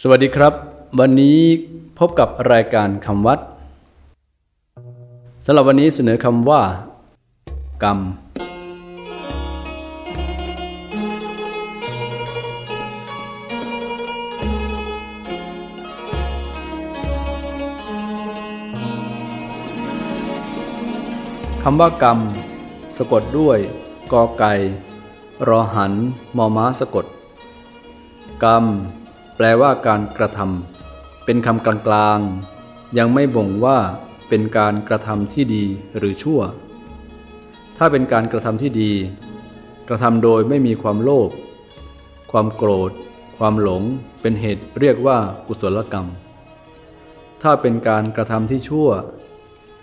[0.00, 0.52] สวัสดีครับ
[1.00, 1.38] วันนี้
[1.98, 3.38] พบกับรายการคำวัด
[5.44, 6.62] สำหรับวันนี้เสนอคำว่า
[7.82, 7.98] กรรม
[21.62, 22.18] คำว่ากรรม
[22.98, 23.58] สะกดด้วย
[24.12, 24.52] กอไก่
[25.48, 25.92] รอหัน
[26.36, 27.06] มอม้าสะกด
[28.42, 28.64] กรรม
[29.36, 33.78] แปลว่าการกระทำเป็นคำกลางๆ ยังไม่บ่งว่า
[34.28, 35.64] เป็นการกระทำที่ดี
[35.98, 36.40] หรือชั่ว
[37.78, 38.92] ถ้าเป็นการกระทำที่ดี
[39.88, 41.30] กระทำโดยไม่มีความโลภ
[42.30, 42.90] ความโกรธ
[43.38, 43.82] ความหลง
[44.20, 46.06] เป็นเหตุเรียกว่ากุศลกรรม
[47.42, 48.88] ถ้าเป็นการกระทำที่ชั่ว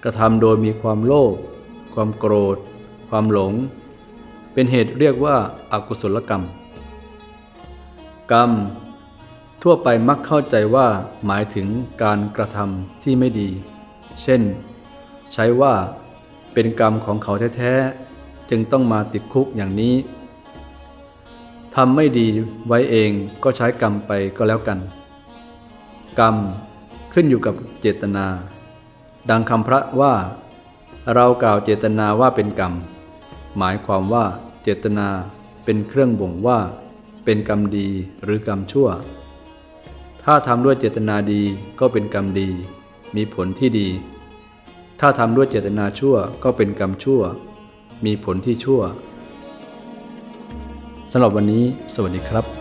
[0.03, 1.33] กระทำโดยมีความโลภ
[1.93, 2.57] ความโกรธ
[3.09, 3.53] ความหลง
[4.53, 5.35] เป็นเหตุเรียกว่า
[5.71, 6.43] อากุศลกรรม
[8.31, 8.51] กรรม
[9.61, 10.87] ทั่วไปมักเข้าใจว่า
[11.25, 11.67] หมายถึง
[12.03, 13.49] การกระทำที่ไม่ดี
[14.21, 14.41] เช่น
[15.33, 15.73] ใช้ว่า
[16.53, 19.95] เป็นกรรมของเขาแท้ๆ จึงต้องมาติดคุกอย่างนี้
[21.75, 22.27] ทำไม่ดี
[22.67, 23.11] ไว้เอง
[23.43, 24.79] ก็ใช้กรรมไปก็แล้วกัน
[26.19, 26.35] กรรม
[27.13, 28.25] ขึ้นอยู่กับเจตนา
[29.29, 30.13] ดังคำพระว่า
[31.15, 32.73] เรากล่าวเจตนาว่าเป็นกรรม
[33.57, 34.25] หมายความว่า
[34.63, 35.07] เจตนา
[35.65, 36.59] เป็นเครื่องบ่งว่า
[37.25, 37.87] เป็นกรรมดี
[38.23, 38.89] หรือกรรมชั่ว
[40.23, 41.41] ถ้าทำด้วยเจตนาดี
[41.79, 42.49] ก็เป็นกรรมดี
[43.15, 43.87] มีผลที่ดี
[44.99, 47.21] ถ้าทำด้วยเจตนาชั่วก็เป็นกรรมชั่ว
[48.05, 48.81] มีผลที่ชั่ว
[51.11, 51.63] สำหรับวันนี้
[51.93, 52.60] สวัสดีครับ